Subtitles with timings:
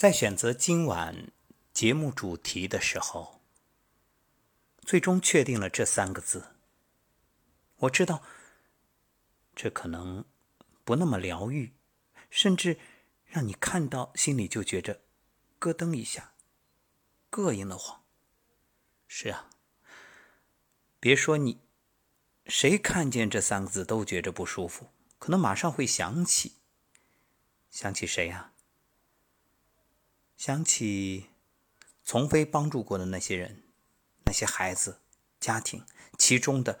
[0.00, 1.30] 在选择今晚
[1.74, 3.42] 节目主题的时候，
[4.80, 6.56] 最终确定了这三个字。
[7.80, 8.22] 我知道，
[9.54, 10.24] 这可能
[10.84, 11.74] 不那么疗愈，
[12.30, 12.78] 甚至
[13.26, 15.02] 让你看到心里就觉着
[15.58, 16.32] 咯噔一下，
[17.30, 18.02] 膈应的慌。
[19.06, 19.50] 是啊，
[20.98, 21.60] 别说你，
[22.46, 24.88] 谁看见这三个字都觉着不舒服，
[25.18, 26.54] 可能马上会想起，
[27.70, 28.49] 想起谁呀？
[30.40, 31.26] 想起
[32.02, 33.62] 从非帮助过的那些人、
[34.24, 35.02] 那些孩子、
[35.38, 35.84] 家庭，
[36.16, 36.80] 其中的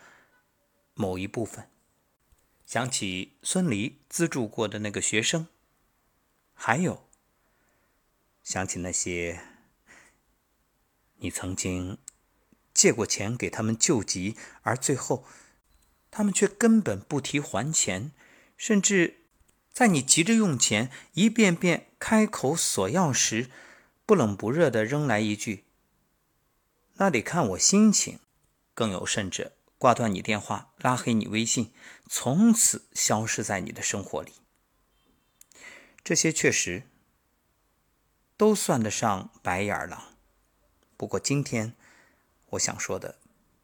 [0.94, 1.66] 某一部分；
[2.64, 5.46] 想起孙犁资助过的那个学生，
[6.54, 7.06] 还有
[8.42, 9.42] 想起那些
[11.16, 11.98] 你曾经
[12.72, 15.26] 借过钱给他们救急，而最后
[16.10, 18.12] 他们却根本不提还钱，
[18.56, 19.19] 甚至。
[19.72, 23.50] 在你急着用钱，一遍遍开口索要时，
[24.04, 25.64] 不冷不热的扔来一句
[26.98, 28.20] ：“那得看我心情。”
[28.74, 31.72] 更有甚者，挂断你电话，拉黑你微信，
[32.08, 34.32] 从此消失在你的生活里。
[36.02, 36.88] 这些确实
[38.36, 40.14] 都算得上白眼狼。
[40.96, 41.74] 不过今天
[42.50, 43.18] 我想说的，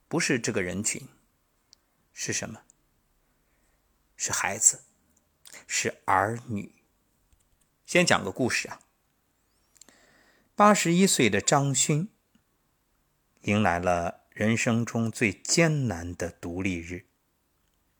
[0.06, 1.08] 不是这个人群，
[2.12, 2.62] 是什么？
[4.16, 4.82] 是孩子。
[5.66, 6.72] 是儿女。
[7.84, 8.80] 先讲个故事啊。
[10.54, 12.08] 八十一岁的张勋
[13.42, 17.04] 迎来了人生中最艰难的独立日，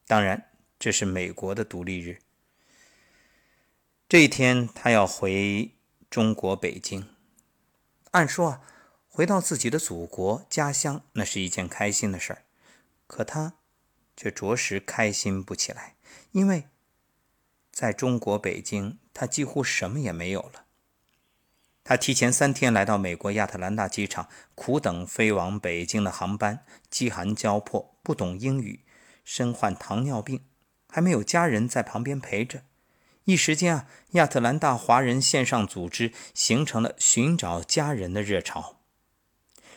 [0.07, 2.19] 当然，这是美国的独立日。
[4.09, 5.77] 这一天，他要回
[6.09, 7.09] 中国北京。
[8.13, 8.63] 按说啊，
[9.09, 12.45] 回到自己的祖国家乡，那是一件开心的事儿。
[13.07, 13.55] 可他
[14.17, 15.95] 却着实开心不起来，
[16.33, 16.67] 因为。
[17.77, 20.65] 在中国北京，他几乎什么也没有了。
[21.85, 28.87] 他提前三天来到美国亚特兰大机场，苦等飞往北京的航班，饥寒交迫，不懂英语，
[29.27, 30.47] 身患糖尿病，
[30.89, 32.63] 还没有家人在旁边陪着。
[33.25, 38.81] 一时间啊，亚特兰大华人线上组织形成了寻找家人的热潮。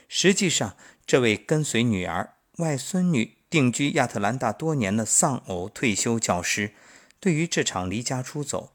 [0.07, 6.71] 实际上，这位跟随女儿、外孙女定居亚特兰大多年的丧偶退休教师。
[7.19, 8.71] 对于这场离家出走，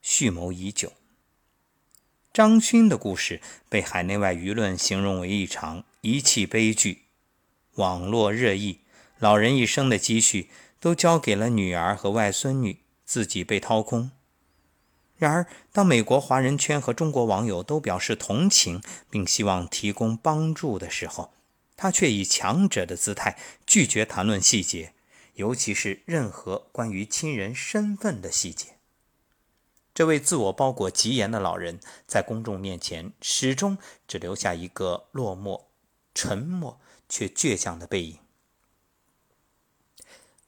[0.00, 0.92] 蓄谋已久。
[2.32, 7.02] 张勋的故事被海内外舆论形容为一场遗弃悲剧，
[7.74, 8.80] 网络热议，
[9.18, 10.48] 老人一生的积蓄
[10.80, 14.10] 都交给了女儿和外孙女，自己被掏空。
[15.18, 21.32] 然而，当美国华人圈和中国网友都表示同情，并希望提供帮助的时候，
[21.76, 24.94] 他却以强者的姿态拒绝谈论细节。
[25.34, 28.76] 尤其是任何关于亲人身份的细节，
[29.94, 35.64] 这位自我包裹极严的老人，在公众面前始终只留下一个落寞、
[36.14, 36.78] 沉默
[37.08, 38.18] 却倔强的背影。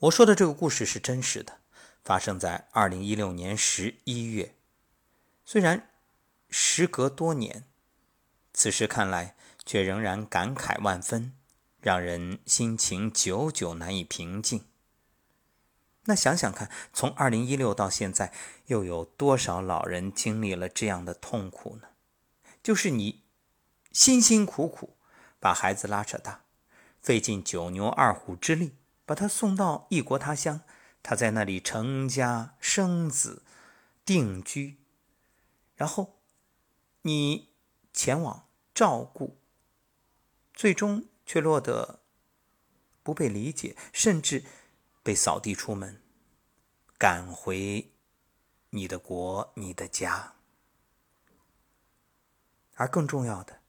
[0.00, 1.60] 我说的这个故事是真实的，
[2.04, 4.54] 发生在二零一六年十一月。
[5.46, 5.88] 虽然
[6.50, 7.64] 时隔多年，
[8.52, 9.34] 此时看来
[9.64, 11.32] 却仍然感慨万分，
[11.80, 14.66] 让人心情久久难以平静。
[16.06, 18.32] 那想想看，从二零一六到现在，
[18.66, 21.88] 又有多少老人经历了这样的痛苦呢？
[22.62, 23.22] 就是你
[23.90, 24.98] 辛辛苦苦
[25.40, 26.44] 把孩子拉扯大，
[27.00, 28.74] 费尽九牛二虎之力
[29.06, 30.60] 把他送到异国他乡，
[31.02, 33.42] 他在那里成家生子、
[34.04, 34.76] 定居，
[35.74, 36.18] 然后
[37.02, 37.48] 你
[37.94, 39.38] 前往照顾，
[40.52, 42.00] 最终却落得
[43.02, 44.44] 不被理解，甚至……
[45.04, 46.02] 被扫地出门，
[46.98, 47.92] 赶回
[48.70, 50.32] 你的国、你的家，
[52.74, 53.60] 而更重要的，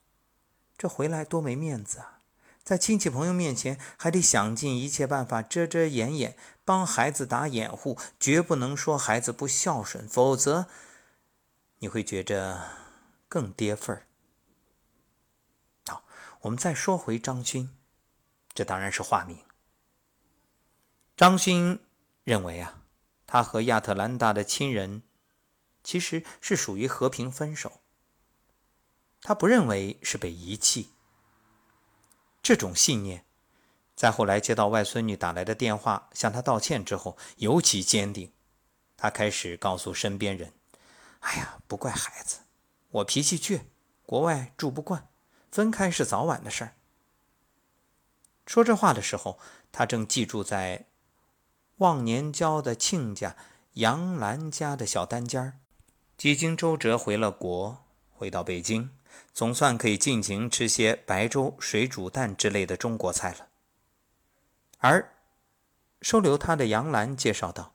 [0.76, 2.22] 这回来多没面子啊！
[2.64, 10.66] 在亲戚朋友面前，还得想尽一切办法遮遮掩掩，帮孩子打掩护，绝不能说孩子不孝顺，否则
[11.78, 12.64] 你会觉着
[13.28, 14.08] 更跌份儿。
[15.86, 16.04] 好，
[16.42, 17.70] 我们再说回张勋，
[18.54, 19.45] 这当然是化名。
[21.18, 21.80] 张勋
[22.26, 22.82] 认为啊，
[23.26, 25.02] 他和亚特兰大的亲人
[25.82, 27.80] 其实是属于和平分手。
[29.22, 30.90] 他不认为是被遗弃。
[32.44, 33.24] 这种信念，
[33.96, 38.34] 在后来接到外孙女打来的电话向他道歉之后尤其坚定。
[38.98, 40.52] 他开始告诉身边人
[41.22, 42.40] ：“哎呀，不怪孩子，
[42.90, 43.62] 我脾气倔，
[44.06, 45.08] 国外住不惯，
[45.50, 46.76] 分开是早晚的事儿。”
[48.46, 49.40] 说这话的时候，
[49.72, 50.88] 他正寄住在。
[51.78, 53.36] 忘年交的亲家
[53.74, 55.60] 杨兰家的小单间儿，
[56.18, 57.84] 几经周折回了国，
[58.14, 58.92] 回到北京，
[59.34, 63.50] 总算可以尽情吃些白粥、水煮蛋之类的中国菜了。
[64.78, 65.14] 而
[66.02, 67.74] 收留他的杨澜介绍道：“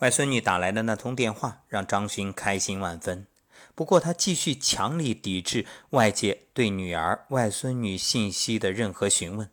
[0.00, 3.26] 外孙女打来的那通电话，让张勋开心万分。
[3.74, 9.50] 不过，他继续强力抵制外界对女儿、外孙女信息的任何询问。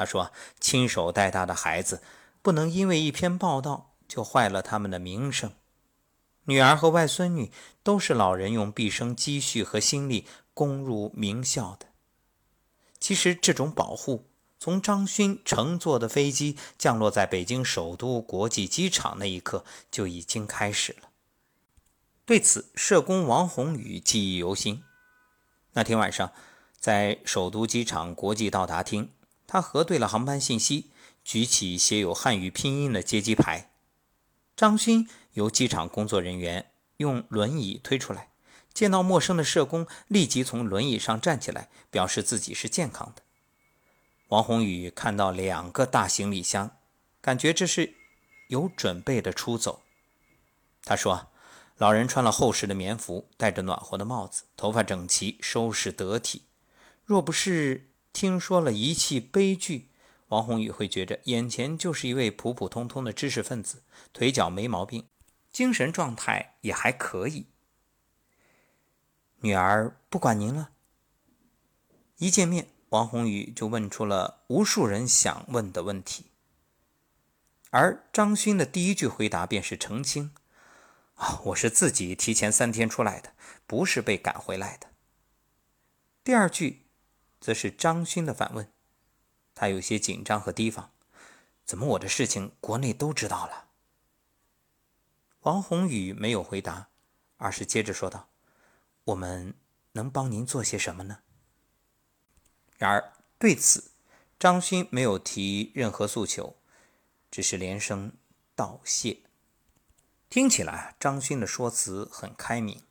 [0.00, 2.02] 他说：‘亲手带大的孩子，
[2.42, 5.52] 不能因为一篇报道就坏了他们的名声。
[6.44, 7.52] 女儿和外孙女
[7.82, 11.86] 都是老人用毕生积蓄和心力攻入名校的。
[12.98, 14.26] 其实，这种保护……’”
[14.62, 21.08] 从张勋乘坐的飞机降落在北京首都国际机场那一刻就已经开始了。
[22.26, 24.82] 对此，社工王宏宇记忆犹新。
[25.72, 26.30] 那天晚上，
[26.78, 29.10] 在首都机场国际到达厅，
[29.52, 30.92] 他核对了航班信息，
[31.24, 33.72] 举起写有汉语拼音的接机牌。
[34.54, 38.28] 张勋由机场工作人员用轮椅推出来，
[38.72, 43.22] 见到陌生的社工，立即从轮椅上站起来，表示自己是健康的。
[44.28, 46.76] 王宏宇看到两个大行李箱，
[47.20, 47.94] 感觉这是
[48.50, 49.82] 有准备的出走。
[50.84, 51.26] 他说
[51.76, 56.42] ：“老人穿了厚实的棉服，戴着暖和的帽子，头发整齐，收拾得体。
[57.04, 59.88] 若不是听说了一气悲剧，
[60.28, 65.08] 王宏宇会觉着眼前就是一位普普通通的知识分子，腿脚没毛病，
[65.50, 67.46] 精神状态也还可以。”
[69.42, 70.70] 女儿不管您了。
[72.18, 72.68] 一见面。
[72.90, 76.32] 王宏宇就问出了无数人想问的问题，
[77.70, 80.32] 而张勋的第一句回答便是澄清
[81.14, 83.32] ：“啊，我是自己提前三天出来的，
[83.64, 84.88] 不是被赶回来的。”
[86.24, 86.88] 第二句，
[87.40, 88.70] 则是张勋的反问，
[89.54, 90.92] 他有些紧张和提防
[91.64, 93.68] ：“怎么我的事情国内都知道了？”
[95.40, 96.90] 王宏宇没有回答，
[97.38, 98.28] 而是接着说道
[99.04, 99.54] ：“我们
[99.92, 101.20] 能帮您做些什么呢？”
[102.76, 103.90] 然而，对此，
[104.38, 106.56] 张勋没有提任何诉求，
[107.30, 108.12] 只是连声
[108.54, 109.20] 道谢。
[110.28, 112.82] 听起来，张勋的说辞很开明。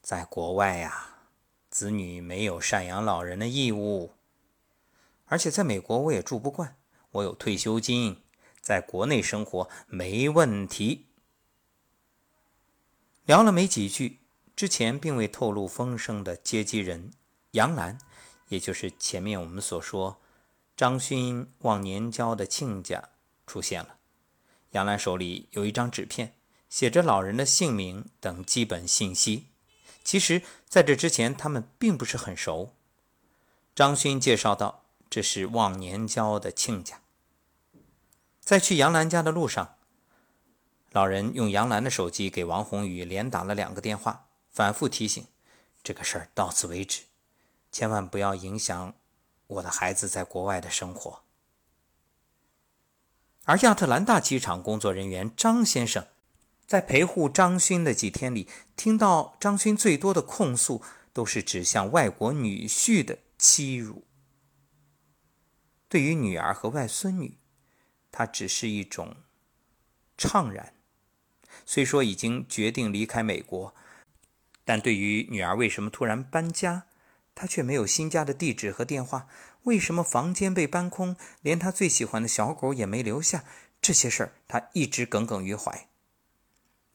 [0.00, 1.19] 在国外呀，
[1.70, 4.12] 子女没有赡养老人的义务，
[5.26, 6.76] 而且在美国我也住不惯，
[7.12, 8.16] 我有退休金，
[8.60, 11.06] 在国内生活没问题。
[13.24, 14.18] 聊了没几句，
[14.56, 17.12] 之前并未透露风声的接机人
[17.52, 17.98] 杨澜。
[18.48, 20.20] 也就是前面我们所说，
[20.76, 23.10] 张勋忘年交的亲家
[23.46, 23.98] 出现了。
[24.72, 26.34] 杨澜手里有一张纸片，
[26.68, 29.49] 写着老人的姓名等基本信息。
[30.02, 32.74] 其实，在这之前，他们并不是很熟。
[33.74, 37.00] 张勋介绍道：“这是忘年交的亲家。”
[38.40, 39.76] 在去杨澜家的路上，
[40.90, 45.24] 老人用杨澜的手机给王宏宇连打了两个电话，反复提醒
[45.84, 47.02] ：“这个事儿到此为止。”
[47.70, 48.94] 千万不要影响
[49.46, 51.22] 我的孩子在国外的生活。
[53.44, 56.06] 而亚特兰大机场工作人员张先生，
[56.70, 58.46] 在陪护张勋的几天里，
[58.76, 60.80] 听到张勋最多的控诉
[61.12, 64.04] 都是指向外国女婿的欺辱。
[65.88, 67.38] 对于女儿和外孙女，
[68.12, 69.16] 他只是一种
[70.16, 70.72] 怅然。
[71.66, 73.74] 虽说已经决定离开美国，
[74.64, 76.84] 但对于女儿为什么突然搬家？
[77.34, 79.26] 他却没有新家的地址和电话，
[79.64, 83.42] 为什么房间被搬空，连他最喜欢的小狗也没留下？
[83.82, 85.88] 这些事儿他一直耿耿于怀。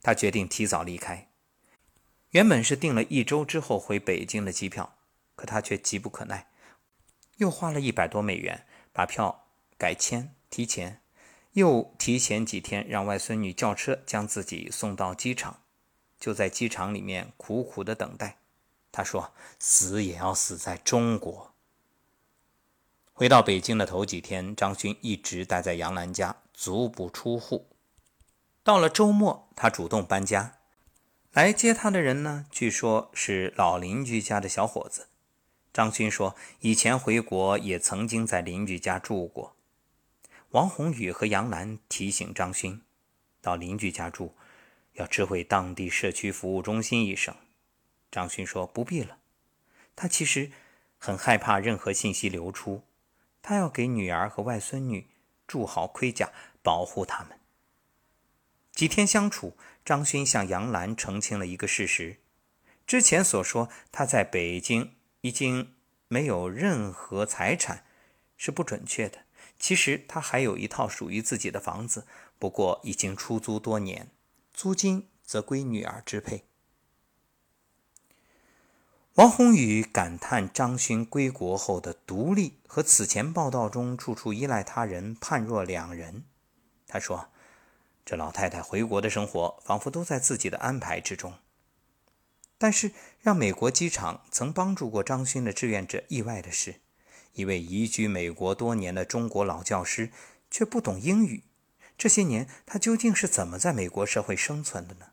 [0.06, 1.30] 他决定提早离开，
[2.30, 5.00] 原本是订了一周之后回北京的机票，
[5.36, 6.48] 可他却急不可耐，
[7.38, 9.48] 又花了一百多美元把票
[9.80, 11.02] 改签提前，
[11.54, 15.62] 又提前几天让外孙女叫车将自己送到机场，
[16.20, 18.38] 就在机场里面苦苦的等待。
[18.92, 21.56] 他说：“死也要死在中国。”
[23.12, 27.66] 回到北京的头几天，张勋一直待在杨澜家，足不出户。
[28.66, 30.56] 到了周末，他主动搬家。
[31.34, 35.08] 来接他的人呢，据说是老邻居家的小伙子。
[35.72, 39.56] 张勋说：“以前回国也曾经在邻居家住过。”
[40.50, 42.82] 王宏宇和杨澜提醒张勋
[43.40, 44.34] ：“到邻居家住，
[44.94, 47.36] 要知会当地社区服务中心一声。”
[48.10, 49.20] 张勋说：“不必了，
[49.96, 50.50] 他其实
[50.98, 52.82] 很害怕任何信息流出，
[53.44, 55.08] 他要给女儿和外孙女
[55.46, 56.32] 铸好盔甲，
[56.64, 57.40] 保护他们。”
[58.76, 59.56] 几天相处，
[59.86, 62.18] 张勋向杨澜澄清了一个事实：
[62.86, 65.74] 之前所说他在北京已经
[66.10, 67.86] 没有任何财产
[68.36, 69.20] 是不准确的。
[69.58, 72.06] 其实他还有一套属于自己的房子，
[72.38, 74.10] 不过已经出租多年，
[74.54, 76.44] 租金则归女儿支配。
[79.14, 86.26] 王宏宇感叹张勋归国后的独立和此前报道中处处依赖他人判若两人。
[86.86, 87.30] 他说
[88.06, 91.34] ：“这老太太回国的生活仿佛都在自己的安排之中。”
[92.58, 96.76] 但是让美国机场曾帮助过张勋的志愿者意外的是，
[97.34, 100.12] 一位移居美国多年的中国老教师
[100.50, 101.44] 却不懂英语。
[101.98, 105.08] 这些年他究竟是怎么在美国社会生存的呢？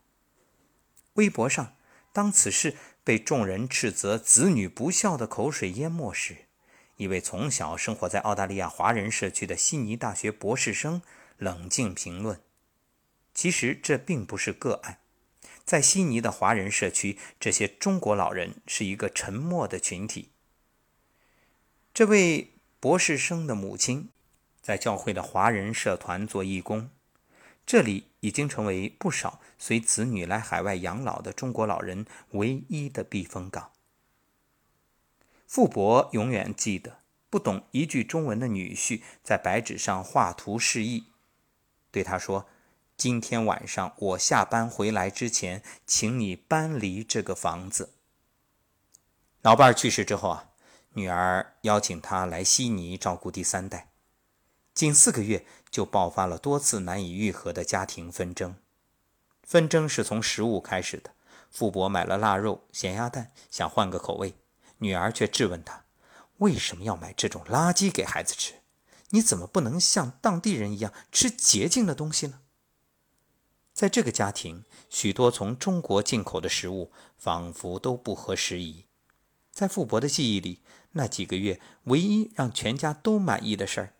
[1.15, 1.75] 微博上。
[2.15, 6.45] 当此事被众人斥责子女不孝的口水淹没时，
[6.97, 11.01] 一位从小生活在澳大利亚华人社区的悉尼大学博士生
[11.37, 12.39] 冷静评论
[13.33, 14.99] ：“其实这并不是个案，
[15.65, 20.29] 在悉尼的华人社区，这些中国老人是一个沉默的群体。”
[21.93, 24.09] 这位博士生的母亲
[24.61, 26.89] 在教会的华人社团做义工。
[27.65, 33.71] 这里已经成为不少随子女来海外养老的中国老人唯一的避风港。
[35.47, 36.99] 傅伯永远记得，
[37.29, 41.05] 不懂一句中文的女婿在白纸上画图示意，
[41.89, 42.47] 对他说
[42.95, 47.93] ：“今天晚上我下班回来之前，请你搬离这个房子。”
[49.41, 50.49] 老伴儿去世之后啊，
[50.93, 53.89] 女儿邀请他来悉尼照顾第三代。
[54.73, 58.55] 仅四个月就爆发了多次难以愈合的家庭纷争，
[59.43, 61.11] 纷争是从食物开始的。
[61.51, 64.33] 傅伯买了腊肉、咸鸭蛋，想换个口味，
[64.77, 65.85] 女儿却质问他
[66.37, 68.55] ：“为什么要买这种垃圾给孩子吃？
[69.09, 72.39] 你怎么不能像当地人一样吃洁净的东西呢？”
[73.73, 78.85] 在这个家庭，许多从中国进口的食物仿佛都不合时宜。
[79.51, 80.61] 在傅伯的记忆里，
[80.91, 83.93] 那几个月唯一让全家都满意的事儿。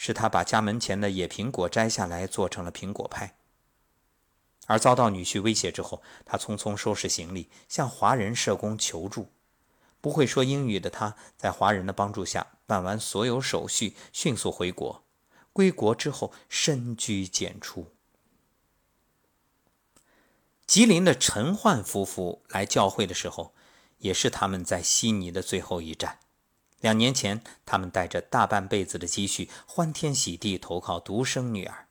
[0.00, 3.36] 是他把家门前的野苹果摘下来做成了苹果派。
[4.68, 9.32] 而遭到女婿威胁之后，他匆匆收拾行李，向华人社工求助。
[10.00, 15.02] 不会说英语的他，在华人的帮助下办完所有手续，迅速回国。
[15.52, 17.97] 归国之后，深居简出。
[20.68, 23.54] 吉林的陈焕夫妇来教会的时候，
[24.00, 26.18] 也是他们在悉尼的最后一站。
[26.80, 31.88] 两年前，他们带着大半辈子的积蓄，欢天喜地投靠独生女儿。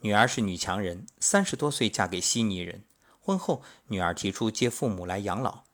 [0.00, 2.84] 女儿是女强人，三十多岁嫁给悉尼人。
[3.20, 5.64] 婚后，女儿提出接父母来养老。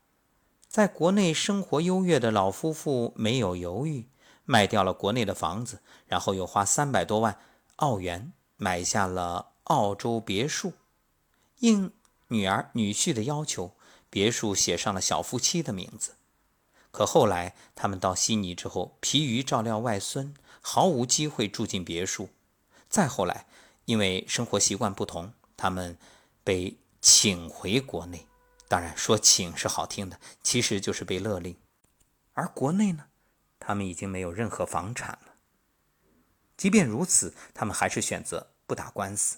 [0.67, 4.09] 在国内生活优越的老夫妇没有犹豫，
[4.45, 7.39] 卖掉了国内的房子，然后又花三百多万
[7.77, 10.73] 澳元买下了澳洲别墅。
[11.61, 11.91] 应
[12.29, 13.77] 女儿女婿的要求，
[14.11, 16.17] 别墅写上了小夫妻的名字。
[16.91, 22.31] 可后来，他们到悉尼之后，疲于照料外孙，毫无机会住进别墅。
[22.89, 23.47] 再后来，
[23.85, 25.99] 因为生活习惯不同，他们
[26.43, 28.27] 被请回国内。
[28.67, 31.57] 当然，说请是好听的，其实就是被勒令。
[32.33, 33.07] 而国内呢，
[33.61, 35.35] 他们已经没有任何房产了。
[36.57, 39.37] 即便如此，他们还是选择不打官司。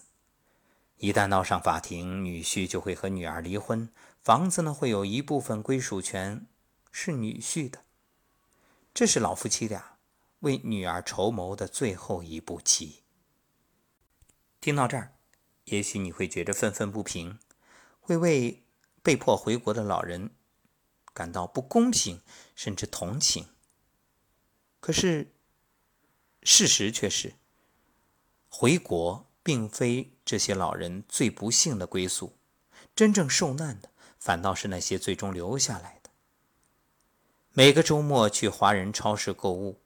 [0.99, 3.89] 一旦闹上法庭，女婿就会和女儿离婚，
[4.21, 6.47] 房子呢会有一部分归属权。
[6.91, 7.85] 是女婿的，
[8.93, 9.99] 这是老夫妻俩
[10.41, 13.05] 为女儿筹谋的最后一步棋。
[14.61, 15.13] 听到这儿，
[15.67, 17.39] 也许你会觉得愤愤不平，
[18.01, 18.65] 会为
[19.03, 20.31] 被迫回国的老人
[21.13, 22.21] 感到不公平，
[22.57, 23.47] 甚至同情。
[24.81, 25.33] 可是，
[26.43, 27.35] 事实却是，
[28.49, 32.37] 回国并非这些老人最不幸的归宿，
[32.95, 36.11] 真正受难的反倒是那些最终留下来的。
[37.55, 39.81] 每个周末去华人超市购物，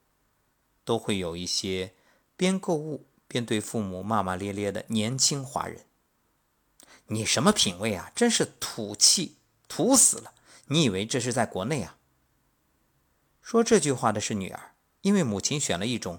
[0.84, 1.94] 都会有一些
[2.36, 5.86] 边购物边对父母骂骂咧咧的年轻华人。
[7.06, 8.10] 你什么品味啊？
[8.12, 9.36] 真是土气，
[9.68, 10.34] 土死了！
[10.66, 11.98] 你以为这是在国内啊？
[13.40, 16.18] 说这句话的是女儿，因为母亲选了一种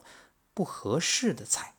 [0.54, 1.73] 不合适的菜。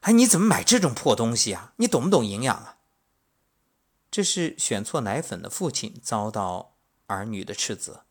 [0.00, 1.74] 哎，你怎么买这种破东西啊？
[1.76, 2.78] 你懂不懂营养啊？
[4.10, 6.76] 这是选错奶粉的父亲遭到。
[7.10, 8.04] 儿女的斥责。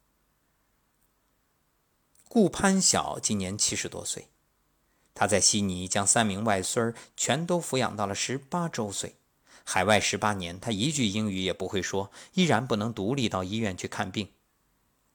[2.27, 4.27] 顾潘晓今年七十多岁，
[5.13, 9.15] 他在悉尼将三名外孙儿全都抚养到了十八周岁。
[9.63, 14.33] 海外十八年，他一句英语也不会说，依然不能独立到医院去看病。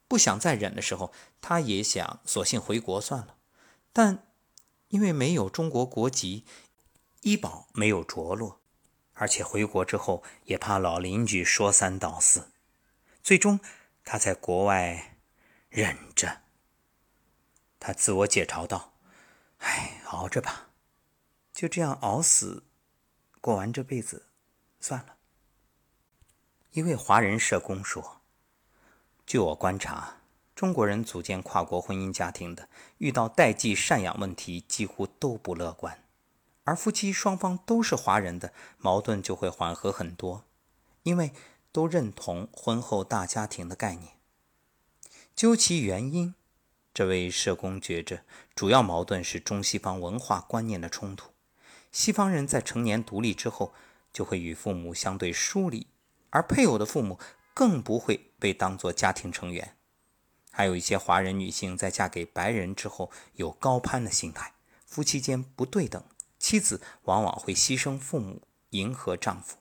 [0.08, 1.12] 不想再忍的时候，
[1.42, 3.36] 他也想索性回国算了。
[3.92, 4.26] 但
[4.88, 6.46] 因为没有中国国籍，
[7.24, 8.60] 医保没有着落，
[9.14, 12.52] 而且回国之后也怕老邻居说三道四。
[13.22, 13.60] 最终，
[14.04, 15.16] 他在国外
[15.70, 16.42] 忍着。
[17.80, 18.92] 他自我解嘲道
[19.60, 20.68] ：“哎，熬着吧，
[21.50, 22.64] 就这样熬死，
[23.40, 24.26] 过完这辈子，
[24.78, 25.16] 算了。”
[26.72, 28.20] 一位华人社工说
[29.24, 30.18] ：“据我观察，
[30.54, 36.03] 中国人组建跨国婚姻家庭的，遇到代际赡养问题几乎都不乐观；
[36.64, 40.44] 而夫妻双方都是华人的，矛盾就会缓和很多，
[41.02, 41.32] 因为
[41.70, 44.14] 都认同婚后大家庭的概念。
[45.36, 46.34] 究其原因，
[46.92, 48.22] 这位社工觉着，
[48.54, 51.30] 主要矛盾是中西方文化观念的冲突。
[51.92, 53.74] 西方人在成年独立之后，
[54.12, 55.86] 就会与父母相对疏离，
[56.30, 57.18] 而配偶的父母
[57.52, 59.76] 更不会被当作家庭成员。
[60.50, 64.54] 还有一些华人女性在嫁给白人之后，有高攀的心态，
[64.86, 66.02] 夫妻间不对等，
[66.54, 69.56] 妻子往往会牺牲父母，迎合丈夫。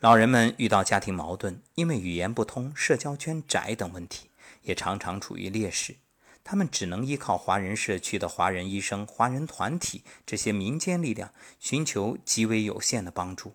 [0.00, 4.28] 老人们遇到家庭矛盾，因为语言不通、社交圈窄等问题，
[4.60, 5.96] 也常常处于劣势。
[6.44, 13.54] 他们只能依靠华人社区的华人医生、华人团体这些民间力量，寻求极为有限的帮助。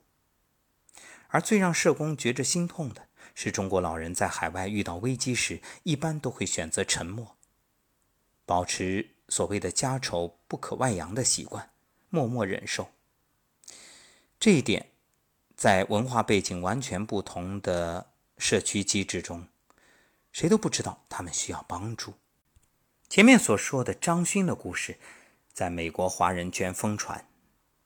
[1.28, 7.38] 而最让社工觉着心痛的是，中国老人在海外遇到危机时，一般都会选择沉默，
[8.48, 11.70] 保持所谓的家丑不可外扬的习惯，
[12.10, 12.90] 默默忍受。
[14.40, 14.90] 这一点，
[15.56, 19.48] 在文化背景完全不同的社区机制中，
[20.32, 22.14] 谁都不知道他们需要帮助。
[23.08, 24.98] 前面所说的张勋的故事，
[25.54, 27.28] 在美国华人圈疯传。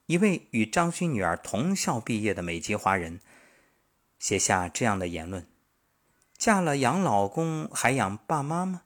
[0.06, 3.20] 一位与张勋女儿同校毕业的美籍华人，
[4.18, 5.46] 写下这样的言论
[6.36, 8.82] ：“嫁了养老公还养爸妈吗？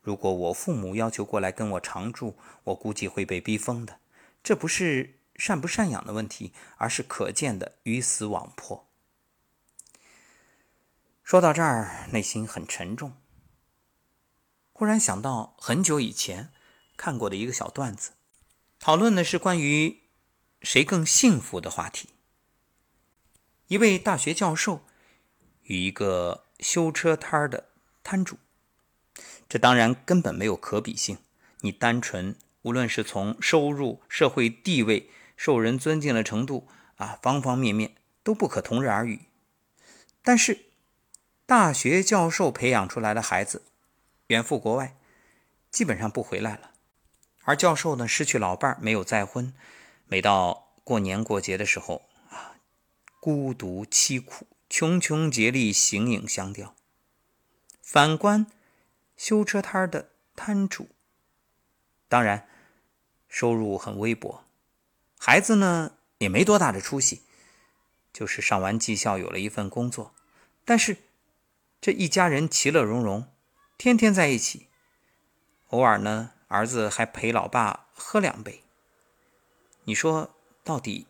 [0.00, 3.99] 如果我父母要求过来跟我常住，我估计会被逼疯的。
[4.42, 8.88] 这不是赡不赡养的问题，而是可见的鱼死网破。”
[11.22, 13.16] 说到这儿，内心很沉重。
[14.72, 16.52] 忽然想到很久以前
[16.96, 18.12] 看过的一个小段子，
[18.78, 20.00] 讨论的是关于
[20.62, 22.08] 谁更幸福的话题。
[23.68, 24.84] 一位大学教授
[25.62, 27.68] 与一个修车摊的
[28.02, 28.38] 摊主，
[29.48, 31.18] 这当然根本没有可比性。
[31.60, 39.22] 你单纯无论是从收入、社会地位、受人尊敬的程度啊，方方面面都不可同日而语。
[40.22, 40.66] 但是
[41.46, 43.62] 大学教授培养出来的孩子。
[44.26, 44.96] 远赴国外，
[45.72, 46.70] 基本上不回来了。
[47.42, 49.52] 而教授呢，失去老伴，没有再婚，
[50.06, 52.54] 每到过年过节的时候啊，
[53.18, 56.76] 孤独凄苦，穷穷竭力，形影相吊。
[57.82, 58.46] 反观
[59.16, 60.90] 修车摊的摊主，
[62.06, 62.48] 当然
[63.30, 64.44] 收入很微薄，
[65.16, 67.22] 孩子呢也没多大的出息，
[68.12, 70.12] 就是上完技校有了一份工作，
[70.64, 70.98] 但是
[71.80, 73.26] 这一家人其乐融融。
[73.78, 74.66] 天天在一起，
[75.68, 78.62] 偶尔呢，儿子还陪老爸喝两杯。
[79.84, 81.06] 你说，到底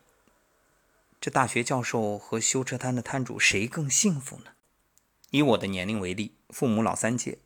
[1.19, 4.51] 这大学教授和修车摊的摊主谁更幸福呢？
[5.31, 7.39] 以我的年龄为例，父母老三届，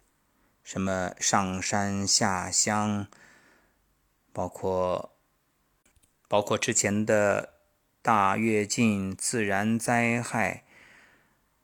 [0.63, 3.07] 什么上山下乡，
[4.35, 5.15] 包括
[6.27, 7.53] 包括之前的
[8.01, 10.65] 大跃进、自然灾害，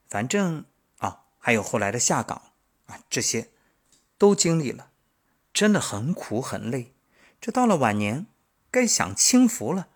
[0.07, 0.63] 反正
[0.99, 2.53] 啊，还有后来的下岗
[2.85, 3.01] 啊。
[3.09, 3.49] 这些
[4.17, 4.91] 都经历了，
[5.53, 6.93] 真的很苦很累。
[7.41, 8.27] 这到了晚年，
[8.71, 9.89] 该享清福了，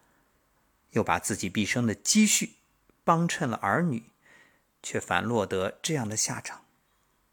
[0.90, 2.56] 又把自己毕生的积蓄
[3.06, 4.12] 帮衬了儿女，
[4.84, 6.66] 却反落得这样的下场，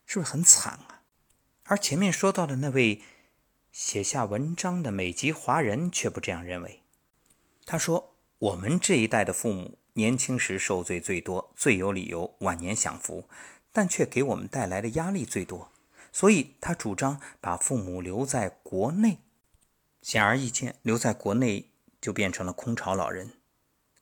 [0.06, 1.02] 是不是很惨啊？
[1.64, 3.02] 而前面说到的那位
[3.72, 6.82] 写下文章的美籍华人却不这样认为。
[7.66, 13.28] 他说：“我们这一代的父母，年轻时受罪最多，最有理由晚年享福。”
[13.74, 15.72] 但却给我们带来的压力最多，
[16.12, 19.20] 所以他主张把父母留在国内。
[20.02, 23.38] 显而易见，留在国内就变成了空巢老人，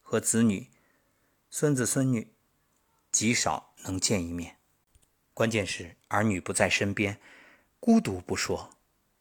[0.02, 0.66] 和子女、
[1.50, 2.32] 孙子孙女
[3.12, 4.56] 极少能见一面。
[5.34, 7.20] 关键是儿女不在身边，
[7.78, 8.70] 孤独不说，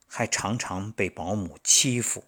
[0.09, 2.25] 还常常被保姆欺负。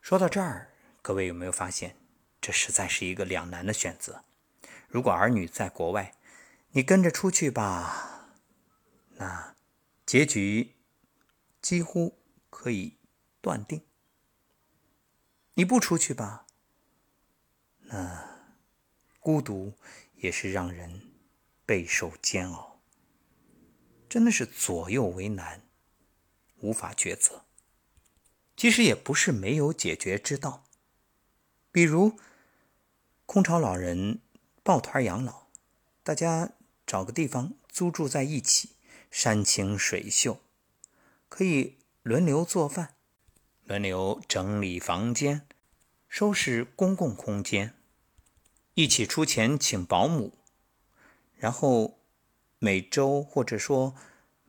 [0.00, 0.70] 说到这儿，
[1.00, 1.96] 各位有没有发现，
[2.40, 4.22] 这实在是一个两难的选择？
[4.86, 6.14] 如果儿女在国外，
[6.72, 8.28] 你跟着出去吧，
[9.16, 9.56] 那
[10.04, 10.74] 结局
[11.62, 12.18] 几乎
[12.50, 12.98] 可以
[13.40, 13.80] 断定。
[15.54, 16.46] 你不出去吧，
[17.78, 18.28] 那
[19.20, 19.72] 孤独
[20.16, 21.12] 也是让人
[21.64, 22.80] 备受煎熬，
[24.08, 25.63] 真的是左右为难，
[26.64, 27.44] 无法抉择。
[28.56, 30.64] 其实也不是没有解决之道，
[31.70, 32.18] 比如
[33.26, 34.20] 空巢老人
[34.62, 35.46] 抱团养老，
[36.02, 36.52] 大家。
[36.86, 38.72] 找个地方租住在一起，
[39.10, 40.38] 山清水秀，
[41.30, 42.96] 可以轮流做饭，
[43.64, 45.48] 轮流整理房间，
[46.10, 47.74] 收拾公共空间，
[48.74, 50.34] 一起出钱请保姆，
[51.36, 51.98] 然后
[52.58, 53.96] 每周或者说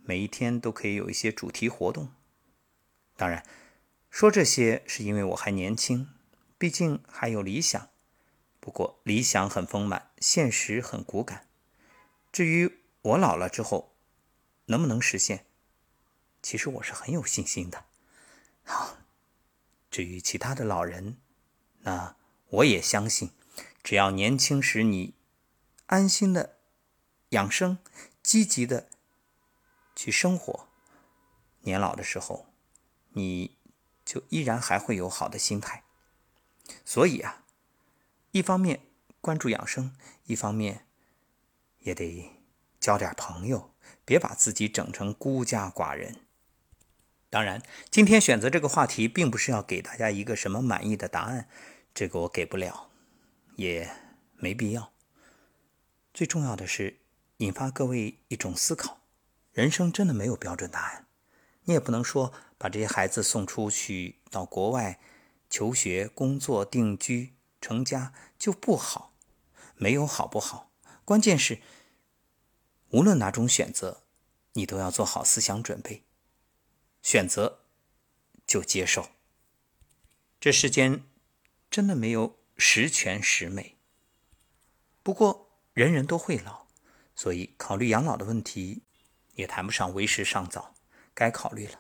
[0.05, 2.13] 每一天都可以有一些主题活动。
[3.17, 3.45] 当然，
[4.09, 6.09] 说这些是因为我还年轻，
[6.57, 7.89] 毕竟还有理想。
[8.59, 11.47] 不过理想很丰满，现实很骨感。
[12.31, 13.95] 至于我老了之后
[14.65, 15.45] 能不能实现，
[16.41, 17.85] 其实我是很有信心的。
[18.63, 18.97] 好，
[19.91, 21.17] 至于其他的老人，
[21.81, 22.15] 那
[22.49, 23.31] 我也相信，
[23.83, 25.13] 只要年轻时你
[25.85, 26.57] 安心的
[27.29, 27.77] 养生，
[28.23, 28.89] 积极的
[29.95, 30.67] 去生活，
[31.62, 32.47] 年老的时候，
[33.13, 33.58] 你
[34.03, 35.84] 就依然还会有好的心态。
[36.84, 37.43] 所以啊。
[38.31, 38.81] 一方面
[39.21, 40.86] 关注养生，一方面
[41.79, 42.34] 也得
[42.81, 46.25] 交点朋友，别把自己整成孤家寡人。
[47.29, 51.47] 当然，今天选择这个话题，并不是要给大家一个什么满意的答案，
[51.93, 52.89] 这个我给不了，
[53.55, 53.89] 也
[54.36, 54.91] 没必要。
[56.13, 56.99] 最重要的是
[57.38, 58.99] 引发各位一种思考：
[59.55, 61.07] 人生真的没有标准答案，
[61.63, 64.99] 你也不能说把这些孩子送出去到国外
[65.49, 67.31] 求学、工作、定居。
[67.61, 69.15] 成家就不好，
[69.75, 70.71] 没有好不好，
[71.03, 71.61] 关键是
[72.89, 74.03] 无论哪种选择，
[74.53, 76.03] 你都要做好思想准备。
[77.01, 77.61] 选择
[78.45, 79.07] 就接受。
[80.39, 81.05] 这世间
[81.71, 83.77] 真的没有十全十美。
[85.01, 86.67] 不过人人都会老，
[87.15, 88.83] 所以考虑养老的问题
[89.36, 90.74] 也谈不上为时尚早，
[91.13, 91.80] 该考虑了。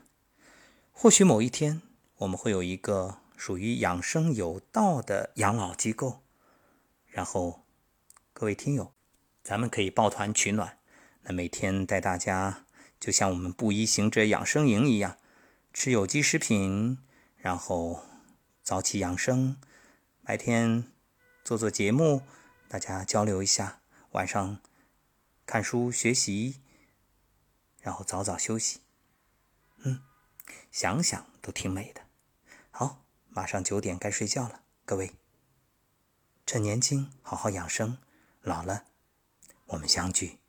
[0.91, 1.81] 或许某一天
[2.17, 3.19] 我们会有一个。
[3.37, 6.23] 属于养生有道的养老机构，
[7.05, 7.65] 然后
[8.31, 8.93] 各位听友，
[9.43, 10.79] 咱们可以抱团取暖。
[11.23, 12.65] 那每天带大家，
[12.97, 15.17] 就像我们布衣行者养生营一样，
[15.73, 16.97] 吃有机食品，
[17.35, 18.05] 然后
[18.63, 19.57] 早起养生，
[20.23, 20.85] 白天
[21.43, 22.21] 做做节目，
[22.69, 24.59] 大家交流一下，晚上
[25.45, 26.61] 看书学习，
[27.85, 28.81] 然后早早休息。
[29.83, 30.01] 嗯，
[30.71, 32.01] 想想都挺美的。
[32.71, 33.03] 好。
[33.37, 35.13] 马上九点该睡觉了，各位，
[36.45, 37.97] 趁年轻好好养生，
[38.41, 38.85] 老了
[39.65, 40.39] 我们相聚。